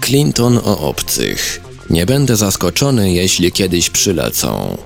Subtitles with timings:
[0.00, 1.60] Clinton o obcych.
[1.90, 4.76] Nie będę zaskoczony, jeśli kiedyś przylecą.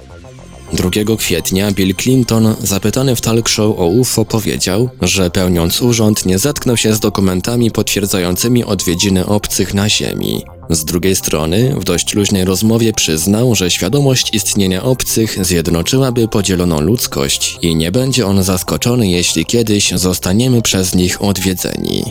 [0.73, 6.39] 2 kwietnia Bill Clinton, zapytany w talk show o UFO, powiedział, że pełniąc urząd nie
[6.39, 10.43] zetknął się z dokumentami potwierdzającymi odwiedziny obcych na Ziemi.
[10.71, 17.59] Z drugiej strony, w dość luźnej rozmowie przyznał, że świadomość istnienia obcych zjednoczyłaby podzieloną ludzkość
[17.63, 22.05] i nie będzie on zaskoczony, jeśli kiedyś zostaniemy przez nich odwiedzeni.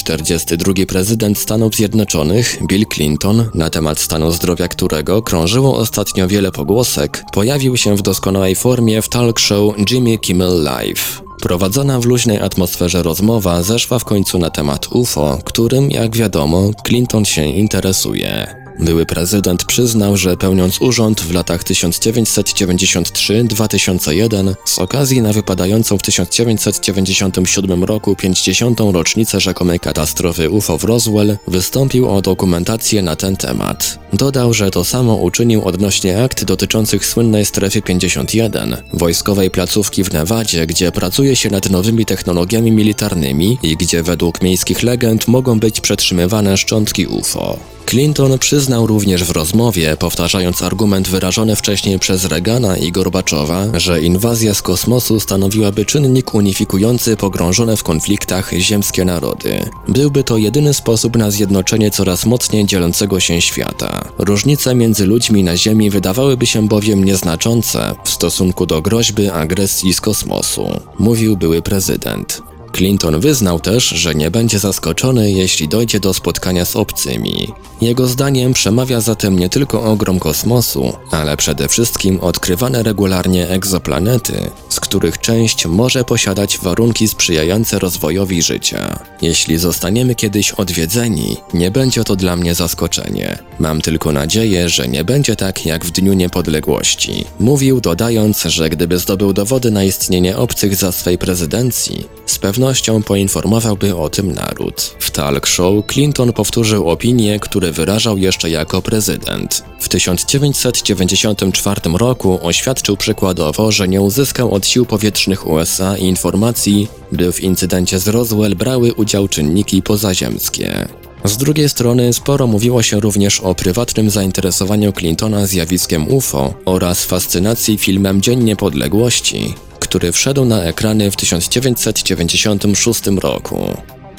[0.00, 0.72] 42.
[0.88, 7.76] prezydent Stanów Zjednoczonych, Bill Clinton, na temat stanu zdrowia którego krążyło ostatnio wiele pogłosek, pojawił
[7.76, 11.22] się w doskonałej formie w talk show Jimmy Kimmel Live.
[11.42, 17.24] Prowadzona w luźnej atmosferze rozmowa zeszła w końcu na temat UFO, którym, jak wiadomo, Clinton
[17.24, 18.59] się interesuje.
[18.82, 27.84] Były prezydent przyznał, że pełniąc urząd w latach 1993-2001 z okazji na wypadającą w 1997
[27.84, 28.80] roku 50.
[28.80, 33.98] rocznicę rzekomej katastrofy UFO w Roswell wystąpił o dokumentację na ten temat.
[34.12, 40.66] Dodał, że to samo uczynił odnośnie akt dotyczących słynnej strefy 51, wojskowej placówki w Nevadzie,
[40.66, 46.56] gdzie pracuje się nad nowymi technologiami militarnymi i gdzie według miejskich legend mogą być przetrzymywane
[46.56, 47.58] szczątki UFO.
[47.90, 54.54] Clinton przyznał również w rozmowie, powtarzając argument wyrażony wcześniej przez Reagana i Gorbaczowa, że inwazja
[54.54, 59.70] z kosmosu stanowiłaby czynnik unifikujący pogrążone w konfliktach ziemskie narody.
[59.88, 64.04] Byłby to jedyny sposób na zjednoczenie coraz mocniej dzielącego się świata.
[64.18, 70.00] Różnice między ludźmi na Ziemi wydawałyby się bowiem nieznaczące w stosunku do groźby agresji z
[70.00, 72.49] kosmosu, mówił były prezydent.
[72.72, 77.48] Clinton wyznał też, że nie będzie zaskoczony, jeśli dojdzie do spotkania z obcymi.
[77.80, 84.80] Jego zdaniem przemawia zatem nie tylko ogrom kosmosu, ale przede wszystkim odkrywane regularnie egzoplanety, z
[84.80, 88.98] których część może posiadać warunki sprzyjające rozwojowi życia.
[89.22, 93.38] Jeśli zostaniemy kiedyś odwiedzeni, nie będzie to dla mnie zaskoczenie.
[93.58, 97.24] Mam tylko nadzieję, że nie będzie tak jak w Dniu Niepodległości.
[97.40, 102.59] Mówił, dodając, że gdyby zdobył dowody na istnienie obcych za swej prezydencji, z pewnością
[103.06, 104.94] poinformowałby o tym naród.
[104.98, 109.64] W talk show Clinton powtórzył opinie, które wyrażał jeszcze jako prezydent.
[109.80, 117.40] W 1994 roku oświadczył przykładowo, że nie uzyskał od sił powietrznych USA informacji, by w
[117.40, 120.88] incydencie z Roswell brały udział czynniki pozaziemskie.
[121.24, 127.78] Z drugiej strony sporo mówiło się również o prywatnym zainteresowaniu Clintona zjawiskiem UFO oraz fascynacji
[127.78, 129.54] filmem Dzień Niepodległości,
[129.90, 133.76] który wszedł na ekrany w 1996 roku.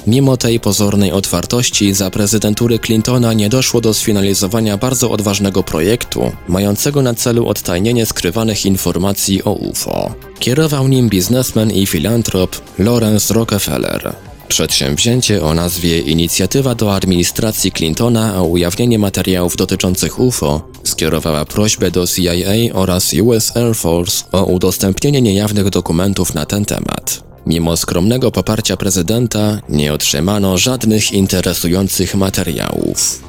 [0.08, 7.02] Mimo tej pozornej otwartości za prezydentury Clintona nie doszło do sfinalizowania bardzo odważnego projektu, mającego
[7.02, 10.14] na celu odtajnienie skrywanych informacji o UFO.
[10.40, 14.31] Kierował nim biznesmen i filantrop Lawrence Rockefeller.
[14.51, 22.07] Przedsięwzięcie o nazwie Inicjatywa do administracji Clintona o ujawnienie materiałów dotyczących UFO skierowała prośbę do
[22.07, 27.23] CIA oraz US Air Force o udostępnienie niejawnych dokumentów na ten temat.
[27.45, 33.22] Mimo skromnego poparcia prezydenta nie otrzymano żadnych interesujących materiałów.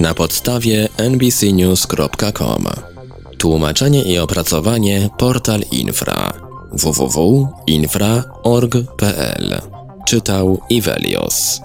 [0.00, 2.64] Na podstawie nbcnews.com
[3.38, 9.60] Tłumaczenie i opracowanie Portal Infra www.infra.org.pl
[10.06, 11.60] Czytał Ivelios